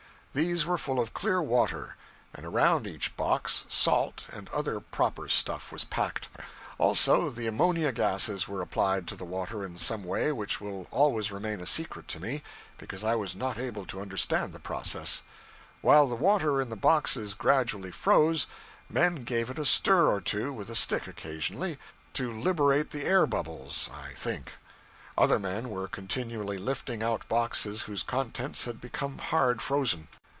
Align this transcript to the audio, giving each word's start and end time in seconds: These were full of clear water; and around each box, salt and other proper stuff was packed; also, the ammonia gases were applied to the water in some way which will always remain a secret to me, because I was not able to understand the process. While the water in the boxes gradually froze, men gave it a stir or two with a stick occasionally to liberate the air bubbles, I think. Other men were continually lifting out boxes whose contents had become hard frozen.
These 0.33 0.65
were 0.65 0.77
full 0.77 0.97
of 1.01 1.13
clear 1.13 1.41
water; 1.41 1.97
and 2.33 2.45
around 2.45 2.87
each 2.87 3.17
box, 3.17 3.65
salt 3.67 4.27
and 4.31 4.47
other 4.53 4.79
proper 4.79 5.27
stuff 5.27 5.73
was 5.73 5.83
packed; 5.83 6.29
also, 6.77 7.29
the 7.29 7.47
ammonia 7.47 7.91
gases 7.91 8.47
were 8.47 8.61
applied 8.61 9.09
to 9.09 9.17
the 9.17 9.25
water 9.25 9.65
in 9.65 9.77
some 9.77 10.05
way 10.05 10.31
which 10.31 10.61
will 10.61 10.87
always 10.89 11.33
remain 11.33 11.59
a 11.59 11.65
secret 11.67 12.07
to 12.07 12.21
me, 12.21 12.43
because 12.77 13.03
I 13.03 13.13
was 13.13 13.35
not 13.35 13.57
able 13.57 13.85
to 13.87 13.99
understand 13.99 14.53
the 14.53 14.59
process. 14.59 15.23
While 15.81 16.07
the 16.07 16.15
water 16.15 16.61
in 16.61 16.69
the 16.69 16.77
boxes 16.77 17.33
gradually 17.33 17.91
froze, 17.91 18.47
men 18.89 19.25
gave 19.25 19.49
it 19.49 19.59
a 19.59 19.65
stir 19.65 20.07
or 20.07 20.21
two 20.21 20.53
with 20.53 20.69
a 20.69 20.75
stick 20.75 21.09
occasionally 21.09 21.77
to 22.13 22.31
liberate 22.31 22.91
the 22.91 23.03
air 23.03 23.27
bubbles, 23.27 23.89
I 23.93 24.13
think. 24.13 24.53
Other 25.17 25.39
men 25.39 25.69
were 25.69 25.89
continually 25.89 26.57
lifting 26.57 27.03
out 27.03 27.27
boxes 27.27 27.81
whose 27.83 28.01
contents 28.01 28.63
had 28.63 28.79
become 28.79 29.17
hard 29.17 29.61
frozen. 29.61 30.07